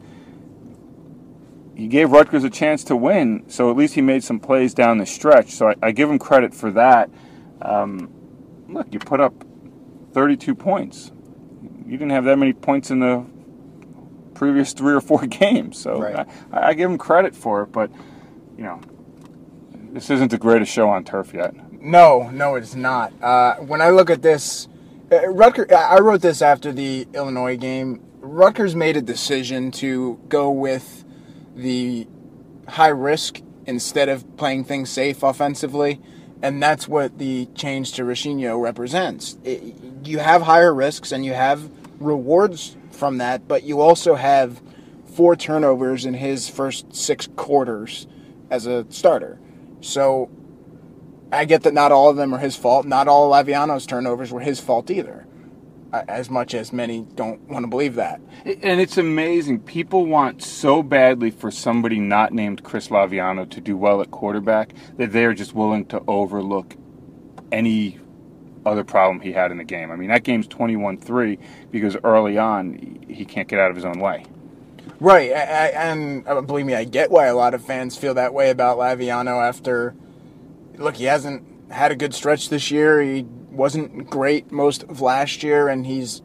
[1.74, 4.98] He gave Rutgers a chance to win, so at least he made some plays down
[4.98, 5.50] the stretch.
[5.50, 7.08] So I, I give him credit for that.
[7.62, 8.10] Um,
[8.68, 9.32] look, you put up
[10.12, 11.12] 32 points.
[11.86, 13.24] You didn't have that many points in the
[14.38, 16.26] previous three or four games, so Right.
[16.52, 17.72] I, I give him credit for it.
[17.72, 17.90] But
[18.56, 18.80] you know,
[19.92, 21.54] this isn't the greatest show on turf yet.
[21.82, 23.12] No, no, it's not.
[23.22, 24.68] Uh, when I look at this,
[25.12, 28.02] uh, Rutgers, I wrote this after the Illinois game.
[28.20, 31.04] Rutgers made a decision to go with
[31.54, 32.06] the
[32.68, 36.00] high risk instead of playing things safe offensively,
[36.42, 39.36] and that's what the change to Rescigno represents.
[39.44, 39.74] It,
[40.04, 41.70] you have higher risks and you have
[42.00, 44.60] rewards from that, but you also have
[45.14, 48.06] four turnovers in his first six quarters
[48.50, 49.38] as a starter.
[49.80, 50.30] So
[51.32, 52.86] I get that not all of them are his fault.
[52.86, 55.26] Not all Laviano's turnovers were his fault either.
[55.92, 58.20] uh, As much as many don't want to believe that.
[58.44, 59.60] And it's amazing.
[59.60, 64.74] People want so badly for somebody not named Chris Laviano to do well at quarterback
[64.96, 66.76] that they are just willing to overlook
[67.52, 67.98] any
[68.68, 69.90] other problem he had in the game.
[69.90, 71.38] I mean, that game's 21 3
[71.70, 74.24] because early on he can't get out of his own way.
[75.00, 78.14] Right, I, I, and uh, believe me, I get why a lot of fans feel
[78.14, 79.94] that way about Laviano after.
[80.76, 83.00] Look, he hasn't had a good stretch this year.
[83.00, 86.22] He wasn't great most of last year, and he's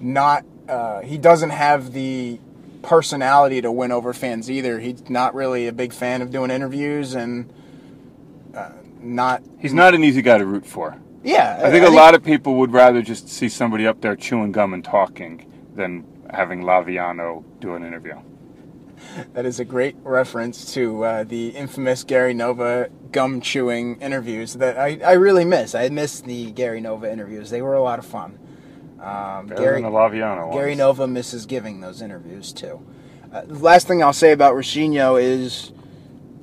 [0.00, 0.44] not.
[0.68, 2.40] Uh, he doesn't have the
[2.82, 4.80] personality to win over fans either.
[4.80, 7.52] He's not really a big fan of doing interviews, and
[8.54, 9.42] uh, not.
[9.58, 10.96] He's not an easy guy to root for.
[11.24, 14.52] Yeah, I think a lot of people would rather just see somebody up there chewing
[14.52, 18.16] gum and talking than having Laviano do an interview.
[19.32, 24.78] That is a great reference to uh, the infamous Gary Nova gum chewing interviews that
[24.78, 25.74] I, I really miss.
[25.74, 27.50] I miss the Gary Nova interviews.
[27.50, 28.38] They were a lot of fun.
[29.00, 30.78] Um, Better Gary, than the Laviano Gary ones.
[30.78, 32.84] Nova misses giving those interviews too.
[33.32, 35.72] Uh, last thing I'll say about Rescigno is,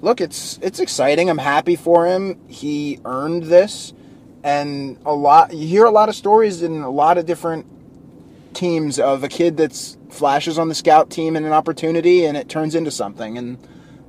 [0.02, 1.30] look, it's it's exciting.
[1.30, 2.40] I'm happy for him.
[2.48, 3.94] He earned this,
[4.44, 5.54] and a lot.
[5.54, 7.66] You hear a lot of stories in a lot of different
[8.54, 12.50] teams of a kid that's flashes on the scout team and an opportunity, and it
[12.50, 13.38] turns into something.
[13.38, 13.58] And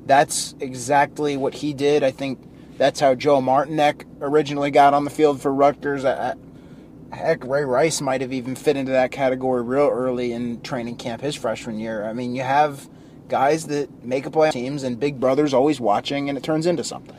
[0.07, 2.03] that's exactly what he did.
[2.03, 2.38] I think
[2.79, 6.05] that's how Joe Martinek originally got on the field for Rutgers.
[6.05, 6.35] I,
[7.12, 11.23] heck, Ray Rice might have even fit into that category real early in training camp
[11.23, 12.05] his freshman year.
[12.05, 12.88] I mean, you have
[13.29, 16.85] guys that make a play teams, and Big Brother's always watching, and it turns into
[16.85, 17.16] something.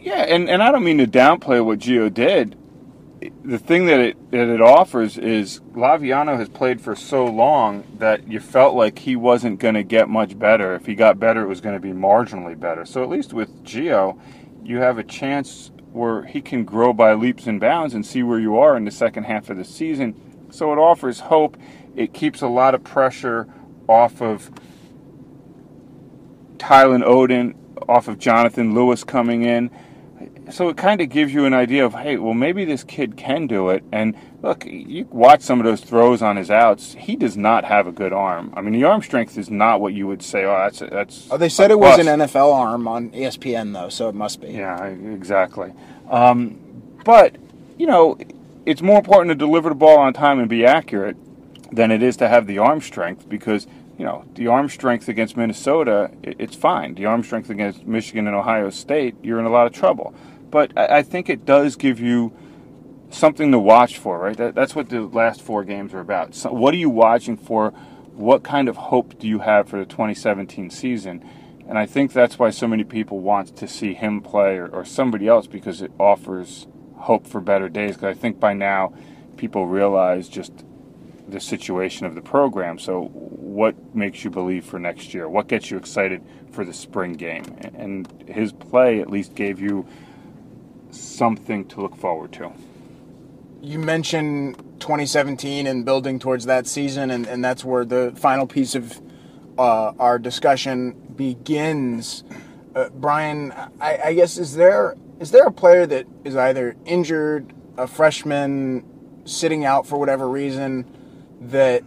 [0.00, 2.56] Yeah, and, and I don't mean to downplay what Gio did.
[3.44, 8.28] The thing that it that it offers is Laviano has played for so long that
[8.28, 10.74] you felt like he wasn't going to get much better.
[10.76, 12.84] If he got better, it was going to be marginally better.
[12.84, 14.20] So at least with Gio,
[14.62, 18.38] you have a chance where he can grow by leaps and bounds and see where
[18.38, 20.48] you are in the second half of the season.
[20.50, 21.56] So it offers hope.
[21.96, 23.48] It keeps a lot of pressure
[23.88, 24.52] off of
[26.58, 27.56] Tylin Oden,
[27.88, 29.70] off of Jonathan Lewis coming in
[30.50, 33.46] so it kind of gives you an idea of hey well maybe this kid can
[33.46, 33.84] do it.
[33.92, 36.94] And look you watch some of those throws on his outs.
[36.94, 38.52] He does not have a good arm.
[38.56, 41.36] I mean the arm strength is not what you would say oh that's that's oh
[41.36, 44.48] they said it was an nfl arm on espn though so it must be.
[44.48, 45.72] Yeah exactly.
[46.10, 46.58] Um,
[47.04, 47.36] but
[47.76, 48.18] you know
[48.66, 51.16] it's more important to deliver the ball on time and be accurate
[51.70, 53.66] than it is to have the arm strength because
[53.98, 56.94] you know, the arm strength against Minnesota, it's fine.
[56.94, 60.14] The arm strength against Michigan and Ohio State, you're in a lot of trouble.
[60.50, 62.32] But I think it does give you
[63.10, 64.36] something to watch for, right?
[64.36, 66.34] That, that's what the last four games are about.
[66.34, 67.70] So what are you watching for?
[68.12, 71.24] What kind of hope do you have for the 2017 season?
[71.68, 74.84] And I think that's why so many people want to see him play or, or
[74.84, 77.96] somebody else because it offers hope for better days.
[77.96, 78.94] Because I think by now
[79.36, 80.64] people realize just
[81.28, 82.78] the situation of the program.
[82.78, 85.28] So, what makes you believe for next year?
[85.28, 87.44] What gets you excited for the spring game?
[87.74, 89.86] And his play at least gave you
[90.90, 92.52] something to look forward to.
[93.60, 98.74] You mentioned 2017 and building towards that season, and, and that's where the final piece
[98.74, 99.00] of
[99.58, 102.22] uh, our discussion begins.
[102.74, 107.52] Uh, Brian, I, I guess is there is there a player that is either injured,
[107.76, 108.84] a freshman
[109.24, 110.86] sitting out for whatever reason,
[111.40, 111.82] that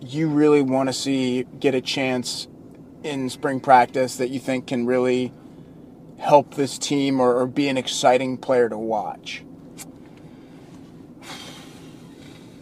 [0.00, 2.48] you really want to see get a chance
[3.02, 5.32] in spring practice that you think can really
[6.18, 9.42] help this team or, or be an exciting player to watch?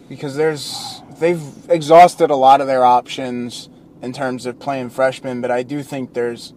[0.07, 3.69] Because there's they've exhausted a lot of their options
[4.01, 6.53] in terms of playing freshmen, but I do think there's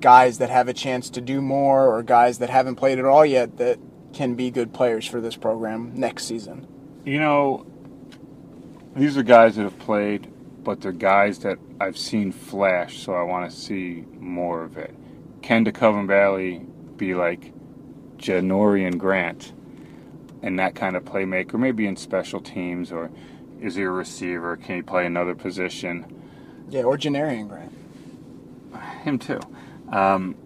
[0.00, 3.24] guys that have a chance to do more or guys that haven't played at all
[3.24, 3.78] yet that
[4.12, 6.66] can be good players for this program next season.
[7.04, 7.66] You know,
[8.96, 10.32] these are guys that have played,
[10.64, 14.94] but they're guys that I've seen flash, so I want to see more of it.
[15.42, 17.52] Can Dacoven Bailey be like
[18.18, 19.52] Janarion Grant
[20.42, 23.10] and that kind of playmaker, maybe in special teams, or
[23.60, 24.56] is he a receiver?
[24.56, 26.06] Can he play another position?
[26.68, 27.72] Yeah, or Janarion Grant.
[29.02, 29.40] Him too.
[29.90, 30.36] Um,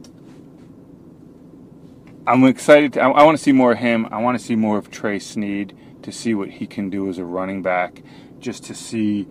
[2.27, 2.95] I'm excited.
[2.95, 4.09] To, I, I want to see more of him.
[4.11, 7.19] I want to see more of Trey Sneed to see what he can do as
[7.19, 8.03] a running back
[8.39, 9.27] just to see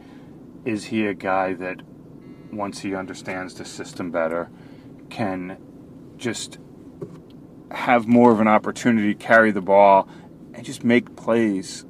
[0.66, 1.82] is he a guy that
[2.52, 4.50] once he understands the system better
[5.14, 5.58] can
[6.18, 6.58] just
[7.70, 10.08] have more of an opportunity to carry the ball
[10.54, 11.86] and just make plays.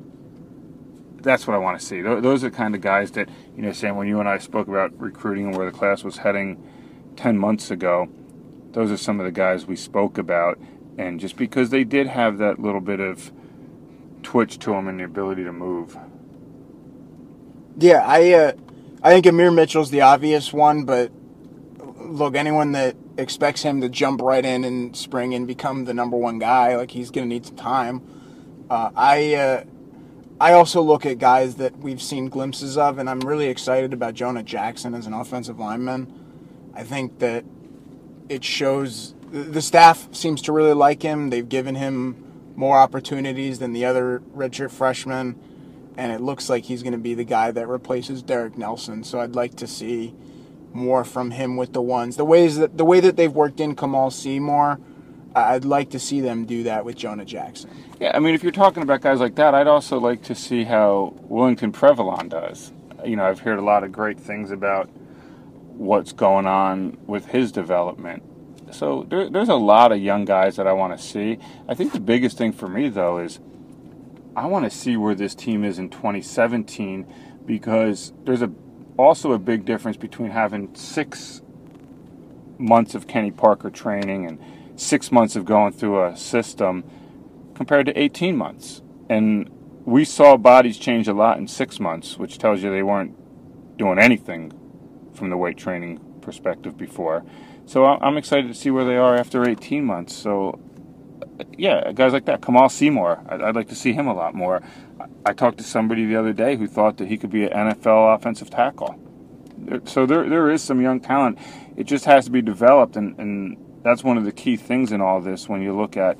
[1.21, 2.01] That's what I want to see.
[2.01, 4.67] Those are the kind of guys that, you know, Sam, when you and I spoke
[4.67, 6.61] about recruiting and where the class was heading
[7.15, 8.09] 10 months ago,
[8.73, 10.59] those are some of the guys we spoke about.
[10.97, 13.31] And just because they did have that little bit of
[14.21, 15.97] twitch to them and the ability to move.
[17.77, 18.51] Yeah, I uh,
[19.01, 21.11] I think Ahmir Mitchell's the obvious one, but
[21.97, 26.17] look, anyone that expects him to jump right in and spring and become the number
[26.17, 28.01] one guy, like he's going to need some time.
[28.69, 29.63] Uh, I uh,
[30.39, 34.13] I also look at guys that we've seen glimpses of, and I'm really excited about
[34.13, 36.11] Jonah Jackson as an offensive lineman.
[36.73, 37.45] I think that
[38.29, 41.29] it shows the staff seems to really like him.
[41.29, 45.39] They've given him more opportunities than the other redshirt freshmen
[45.97, 49.03] and it looks like he's going to be the guy that replaces Derek Nelson.
[49.03, 50.15] So I'd like to see
[50.73, 52.17] more from him with the ones.
[52.17, 54.79] The ways that the way that they've worked in Kamal Seymour,
[55.35, 57.69] I'd like to see them do that with Jonah Jackson.
[57.99, 60.63] Yeah, I mean, if you're talking about guys like that, I'd also like to see
[60.63, 62.71] how Willington Previlon does.
[63.05, 64.89] You know, I've heard a lot of great things about
[65.75, 68.23] what's going on with his development.
[68.71, 71.37] So there, there's a lot of young guys that I want to see.
[71.67, 73.39] I think the biggest thing for me, though, is–
[74.35, 77.05] I want to see where this team is in 2017
[77.45, 78.51] because there's a
[78.97, 81.41] also a big difference between having six
[82.57, 84.39] months of Kenny Parker training and
[84.75, 86.83] six months of going through a system
[87.55, 88.81] compared to 18 months.
[89.09, 89.49] And
[89.85, 93.15] we saw bodies change a lot in six months, which tells you they weren't
[93.77, 94.51] doing anything
[95.13, 97.23] from the weight training perspective before.
[97.65, 100.15] So I'm excited to see where they are after 18 months.
[100.15, 100.59] So,
[101.57, 104.61] yeah, guys like that, Kamal Seymour, I'd, like to see him a lot more.
[105.25, 108.15] I talked to somebody the other day who thought that he could be an NFL
[108.15, 108.99] offensive tackle.
[109.85, 111.39] So there, there is some young talent.
[111.77, 115.01] It just has to be developed, and, and that's one of the key things in
[115.01, 116.17] all this when you look at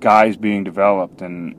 [0.00, 1.56] guys being developed and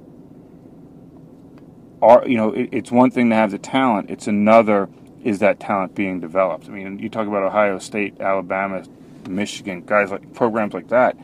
[2.02, 4.88] are you know it, it's one thing to have the talent it's another
[5.24, 8.82] is that talent being developed i mean you talk about ohio state alabama
[9.28, 11.18] michigan guys like programs like that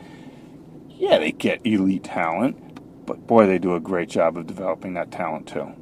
[0.96, 2.56] yeah they get elite talent
[3.06, 5.72] but boy they do a great job of developing that talent too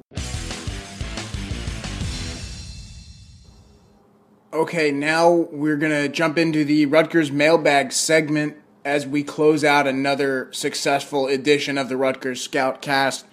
[4.54, 9.88] Okay, now we're going to jump into the Rutgers mailbag segment as we close out
[9.88, 13.24] another successful edition of the Rutgers Scoutcast.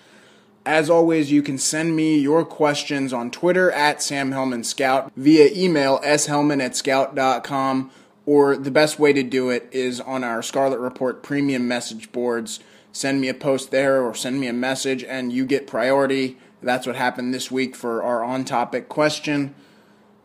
[0.65, 5.49] As always, you can send me your questions on Twitter at Sam Hellman Scout via
[5.53, 7.91] email shellman at scout.com,
[8.25, 12.59] or the best way to do it is on our Scarlet Report premium message boards.
[12.91, 16.37] Send me a post there or send me a message, and you get priority.
[16.61, 19.55] That's what happened this week for our on topic question.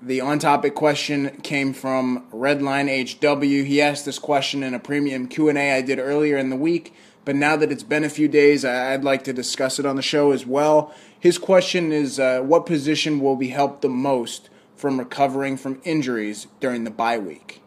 [0.03, 3.65] The on topic question came from Redline HW.
[3.65, 6.93] He asked this question in a premium Q&A I did earlier in the week,
[7.25, 10.03] but now that it's been a few days, I'd like to discuss it on the
[10.03, 10.95] show as well.
[11.19, 16.47] His question is uh, what position will be helped the most from recovering from injuries
[16.61, 17.63] during the bye week?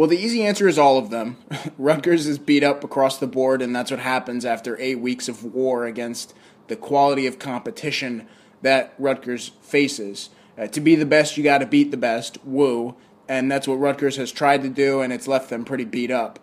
[0.00, 1.36] Well, the easy answer is all of them.
[1.76, 5.44] Rutgers is beat up across the board, and that's what happens after eight weeks of
[5.44, 6.32] war against
[6.68, 8.26] the quality of competition
[8.62, 10.30] that Rutgers faces.
[10.56, 12.38] Uh, to be the best, you got to beat the best.
[12.46, 12.96] Woo.
[13.28, 16.38] And that's what Rutgers has tried to do, and it's left them pretty beat up.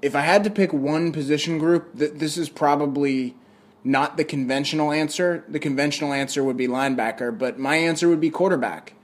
[0.00, 3.36] If I had to pick one position group, th- this is probably
[3.84, 5.44] not the conventional answer.
[5.46, 8.94] The conventional answer would be linebacker, but my answer would be quarterback.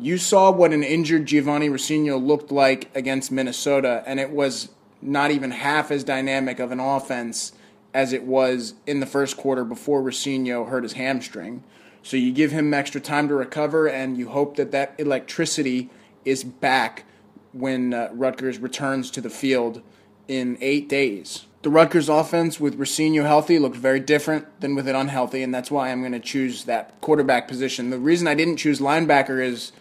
[0.00, 4.68] You saw what an injured Giovanni Rescigno looked like against Minnesota, and it was
[5.02, 7.52] not even half as dynamic of an offense
[7.92, 11.64] as it was in the first quarter before Rescigno hurt his hamstring.
[12.04, 15.90] So you give him extra time to recover, and you hope that that electricity
[16.24, 17.04] is back
[17.52, 19.82] when uh, Rutgers returns to the field
[20.28, 21.46] in eight days.
[21.62, 25.72] The Rutgers offense with Rescigno healthy looked very different than with it unhealthy, and that's
[25.72, 27.90] why I'm going to choose that quarterback position.
[27.90, 29.72] The reason I didn't choose linebacker is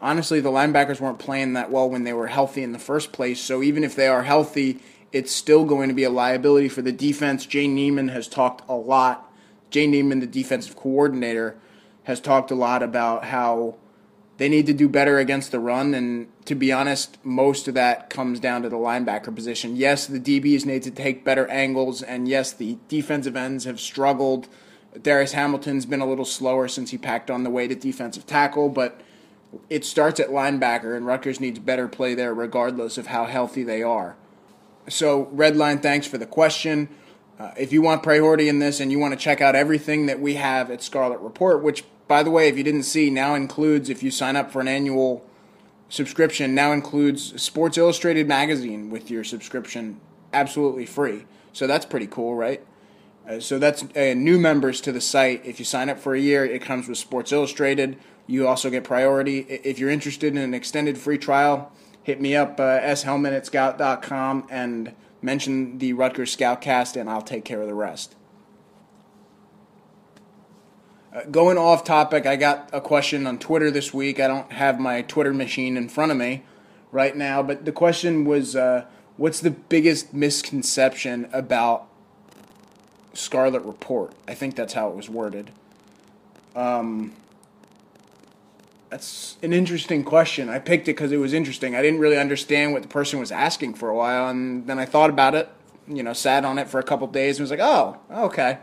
[0.00, 3.40] honestly the linebackers weren't playing that well when they were healthy in the first place.
[3.40, 4.80] So even if they are healthy,
[5.12, 7.46] it's still going to be a liability for the defense.
[7.46, 9.30] Jay Niemann has talked a lot.
[9.70, 11.56] Jay Niemann, the defensive coordinator,
[12.04, 13.76] has talked a lot about how
[14.38, 15.94] they need to do better against the run.
[15.94, 19.76] And to be honest, most of that comes down to the linebacker position.
[19.76, 24.48] Yes, the DBs need to take better angles, and yes, the defensive ends have struggled.
[25.00, 28.68] Darius Hamilton's been a little slower since he packed on the weight at defensive tackle,
[28.68, 29.00] but
[29.68, 33.82] it starts at linebacker, and Rutgers needs better play there regardless of how healthy they
[33.82, 34.16] are.
[34.88, 36.88] So, Redline, thanks for the question.
[37.38, 40.20] Uh, if you want priority in this and you want to check out everything that
[40.20, 43.88] we have at Scarlet Report, which, by the way, if you didn't see, now includes,
[43.88, 45.24] if you sign up for an annual
[45.88, 50.00] subscription, now includes Sports Illustrated magazine with your subscription
[50.32, 51.24] absolutely free.
[51.52, 52.64] So that's pretty cool, right?
[53.28, 55.44] Uh, so that's uh, new members to the site.
[55.44, 57.98] If you sign up for a year, it comes with Sports Illustrated.
[58.28, 59.40] You also get priority.
[59.40, 64.46] If you're interested in an extended free trial, hit me up, uh, shellman at scout.com,
[64.50, 68.14] and mention the Rutgers Scoutcast, and I'll take care of the rest.
[71.12, 74.20] Uh, going off topic, I got a question on Twitter this week.
[74.20, 76.42] I don't have my Twitter machine in front of me
[76.92, 78.84] right now, but the question was uh,
[79.16, 81.88] what's the biggest misconception about
[83.14, 84.12] Scarlet Report?
[84.28, 85.50] I think that's how it was worded.
[86.54, 87.14] Um,
[88.90, 90.48] that's an interesting question.
[90.48, 91.74] I picked it because it was interesting.
[91.74, 94.84] I didn't really understand what the person was asking for a while, and then I
[94.84, 95.48] thought about it.
[95.86, 98.58] You know, sat on it for a couple days and was like, "Oh, okay."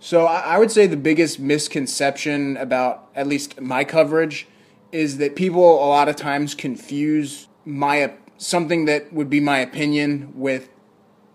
[0.00, 4.48] So I would say the biggest misconception about at least my coverage
[4.90, 10.32] is that people a lot of times confuse my something that would be my opinion
[10.34, 10.68] with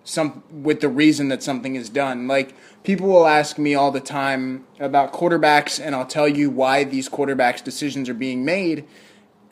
[0.08, 2.28] some with the reason that something is done.
[2.28, 6.86] Like people will ask me all the time about quarterbacks, and I'll tell you why
[6.86, 8.88] these quarterbacks' decisions are being made,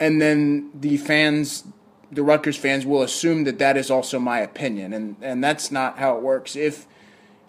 [0.00, 1.64] and then the fans,
[2.10, 5.98] the Rutgers fans, will assume that that is also my opinion, and and that's not
[5.98, 6.56] how it works.
[6.56, 6.86] If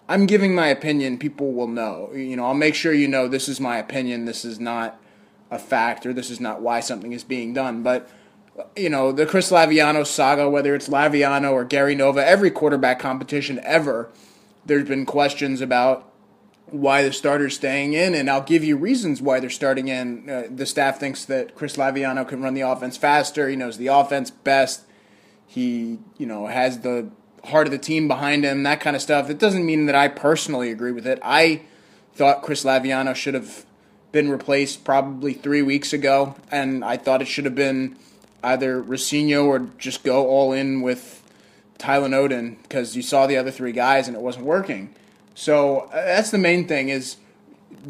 [0.06, 2.10] I'm giving my opinion, people will know.
[2.12, 4.26] You know, I'll make sure you know this is my opinion.
[4.26, 5.00] This is not
[5.50, 8.10] a fact, or this is not why something is being done, but
[8.76, 13.60] you know, the Chris Laviano saga, whether it's Laviano or Gary Nova, every quarterback competition
[13.62, 14.10] ever,
[14.66, 16.04] there's been questions about
[16.66, 20.28] why the starter's staying in, and I'll give you reasons why they're starting in.
[20.28, 23.48] Uh, the staff thinks that Chris Laviano can run the offense faster.
[23.48, 24.82] He knows the offense best.
[25.46, 27.10] He, you know, has the
[27.44, 29.30] heart of the team behind him, that kind of stuff.
[29.30, 31.18] It doesn't mean that I personally agree with it.
[31.22, 31.62] I
[32.14, 33.64] thought Chris Laviano should have
[34.12, 37.96] been replaced probably three weeks ago, and I thought it should have been
[38.42, 41.22] either Rescigno or just go all in with
[41.78, 44.94] Tylin Oden because you saw the other three guys and it wasn't working.
[45.34, 47.16] So uh, that's the main thing is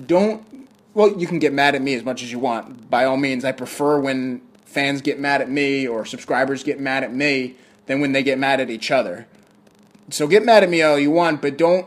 [0.07, 2.90] don't well you can get mad at me as much as you want.
[2.90, 7.03] By all means, I prefer when fans get mad at me or subscribers get mad
[7.03, 9.26] at me than when they get mad at each other.
[10.11, 11.86] So get mad at me all you want, but don't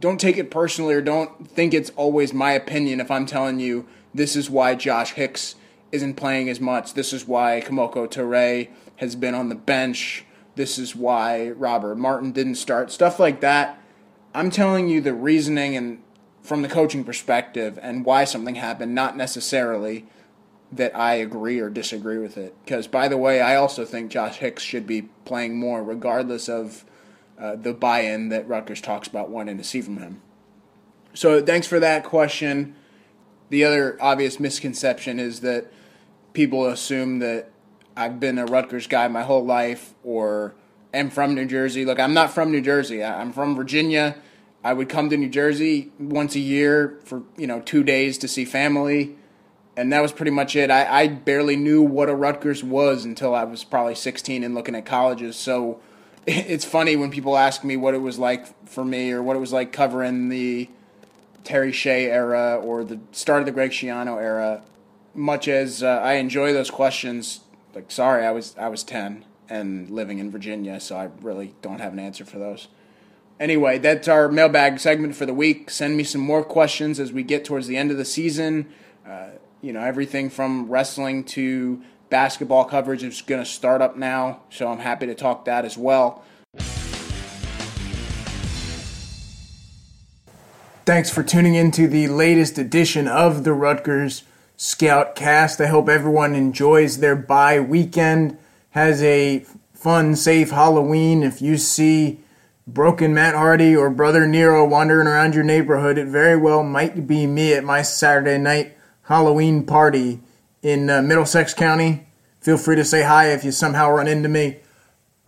[0.00, 3.86] don't take it personally or don't think it's always my opinion if I'm telling you
[4.14, 5.54] this is why Josh Hicks
[5.92, 6.94] isn't playing as much.
[6.94, 10.24] This is why Kemoko Turay has been on the bench.
[10.54, 12.90] This is why Robert Martin didn't start.
[12.90, 13.80] Stuff like that.
[14.34, 16.02] I'm telling you the reasoning and
[16.42, 20.06] from the coaching perspective and why something happened, not necessarily
[20.70, 22.54] that I agree or disagree with it.
[22.64, 26.84] Because, by the way, I also think Josh Hicks should be playing more, regardless of
[27.38, 30.20] uh, the buy in that Rutgers talks about wanting to see from him.
[31.14, 32.74] So, thanks for that question.
[33.50, 35.72] The other obvious misconception is that
[36.32, 37.50] people assume that
[37.96, 40.54] I've been a Rutgers guy my whole life or
[40.94, 41.84] am from New Jersey.
[41.84, 43.02] Look, I'm not from New Jersey.
[43.02, 44.16] I'm from Virginia.
[44.62, 48.28] I would come to New Jersey once a year for, you know, two days to
[48.28, 49.16] see family.
[49.76, 50.70] And that was pretty much it.
[50.70, 54.74] I, I barely knew what a Rutgers was until I was probably 16 and looking
[54.74, 55.36] at colleges.
[55.36, 55.80] So
[56.26, 59.40] it's funny when people ask me what it was like for me or what it
[59.40, 60.68] was like covering the
[61.44, 64.62] Terry Shea era or the start of the Greg Schiano era.
[65.18, 67.40] Much as uh, I enjoy those questions,
[67.74, 71.80] like sorry, I was I was 10 and living in Virginia, so I really don't
[71.80, 72.68] have an answer for those.
[73.40, 75.70] Anyway, that's our mailbag segment for the week.
[75.70, 78.68] Send me some more questions as we get towards the end of the season.
[79.06, 84.42] Uh, you know, everything from wrestling to basketball coverage is going to start up now,
[84.50, 86.24] so I'm happy to talk that as well.
[90.84, 94.22] Thanks for tuning in to the latest edition of the Rutgers
[94.58, 95.64] Scoutcast.
[95.64, 98.36] I hope everyone enjoys their bye weekend,
[98.70, 101.22] has a fun, safe Halloween.
[101.22, 102.18] If you see
[102.66, 107.24] broken Matt Hardy or Brother Nero wandering around your neighborhood, it very well might be
[107.26, 110.20] me at my Saturday night Halloween party
[110.60, 112.06] in uh, Middlesex County.
[112.40, 114.56] Feel free to say hi if you somehow run into me.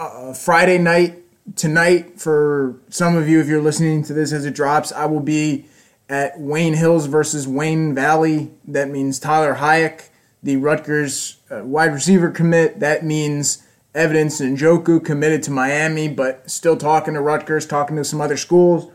[0.00, 1.18] Uh, Friday night,
[1.54, 5.20] tonight, for some of you, if you're listening to this as it drops, I will
[5.20, 5.66] be
[6.10, 8.50] at Wayne Hills versus Wayne Valley.
[8.66, 10.08] That means Tyler Hayek,
[10.42, 12.80] the Rutgers uh, wide receiver commit.
[12.80, 13.62] That means
[13.94, 18.92] Evidence Njoku committed to Miami, but still talking to Rutgers, talking to some other schools.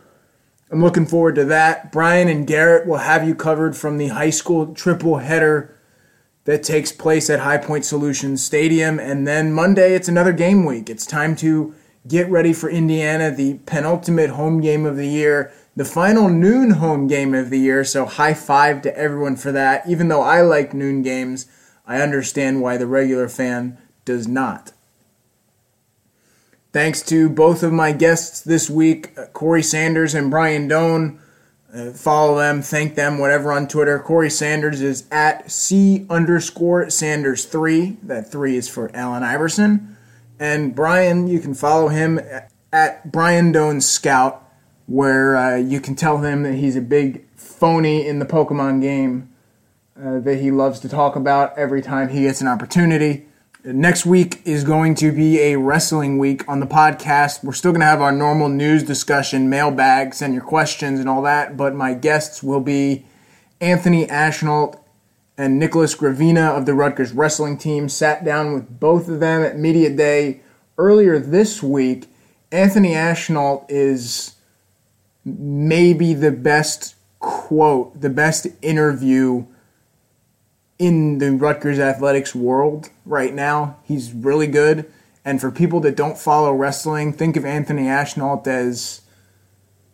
[0.69, 1.91] I'm looking forward to that.
[1.91, 5.77] Brian and Garrett will have you covered from the high school triple header
[6.43, 8.99] that takes place at High Point Solutions Stadium.
[8.99, 10.89] And then Monday, it's another game week.
[10.89, 11.73] It's time to
[12.07, 17.07] get ready for Indiana, the penultimate home game of the year, the final noon home
[17.07, 17.83] game of the year.
[17.83, 19.87] So, high five to everyone for that.
[19.87, 21.47] Even though I like noon games,
[21.85, 24.71] I understand why the regular fan does not.
[26.71, 31.19] Thanks to both of my guests this week, Corey Sanders and Brian Dohn.
[31.73, 33.99] Uh, follow them, thank them, whatever on Twitter.
[33.99, 37.97] Corey Sanders is at C underscore Sanders three.
[38.03, 39.97] That three is for Allen Iverson.
[40.39, 42.19] And Brian, you can follow him
[42.71, 44.44] at Brian Dohn Scout,
[44.87, 49.29] where uh, you can tell him that he's a big phony in the Pokemon game
[49.99, 53.25] uh, that he loves to talk about every time he gets an opportunity.
[53.63, 57.43] Next week is going to be a wrestling week on the podcast.
[57.43, 61.23] We're still going to have our normal news discussion, mailbag, send your questions and all
[61.23, 63.05] that, but my guests will be
[63.59, 64.79] Anthony Ashnault
[65.35, 67.89] and Nicholas Gravina of the Rutgers wrestling team.
[67.89, 70.41] Sat down with both of them at Media Day
[70.77, 72.07] earlier this week.
[72.51, 74.34] Anthony Ashnault is
[75.25, 79.45] maybe the best quote, the best interview
[80.77, 83.77] in the Rutgers athletics world right now.
[83.83, 84.91] He's really good.
[85.23, 89.01] And for people that don't follow wrestling, think of Anthony Ashnault as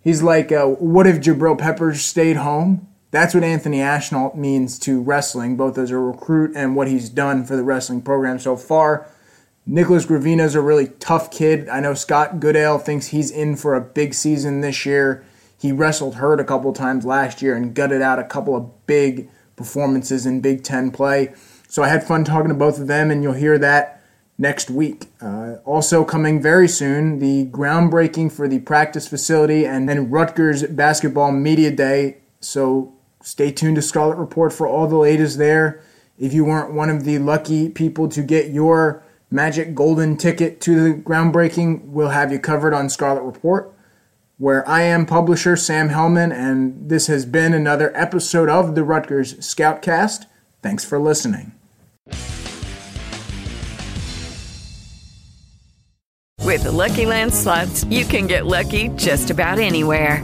[0.01, 2.87] he's like, uh, what if Jabril Peppers stayed home?
[3.11, 7.45] That's what Anthony Ashnault means to wrestling, both as a recruit and what he's done
[7.45, 9.07] for the wrestling program so far.
[9.71, 11.69] Nicholas Gravina is a really tough kid.
[11.69, 15.23] I know Scott Goodale thinks he's in for a big season this year.
[15.57, 19.29] He wrestled hurt a couple times last year and gutted out a couple of big
[19.55, 21.33] performances in Big Ten play.
[21.69, 24.03] So I had fun talking to both of them, and you'll hear that
[24.37, 25.05] next week.
[25.21, 31.31] Uh, also, coming very soon, the groundbreaking for the practice facility and then Rutgers Basketball
[31.31, 32.17] Media Day.
[32.41, 35.81] So, stay tuned to Scarlet Report for all the latest there.
[36.19, 39.01] If you weren't one of the lucky people to get your
[39.31, 43.73] Magic Golden ticket to the groundbreaking, we'll have you covered on Scarlet Report
[44.41, 49.35] where I am publisher Sam Hellman, and this has been another episode of the Rutgers
[49.35, 50.25] Scoutcast.
[50.63, 51.51] Thanks for listening.
[56.39, 60.23] With the Lucky Land slots, you can get lucky just about anywhere.